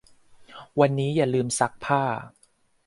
[0.79, 2.03] วันนี้อย่าลืมซักผ้า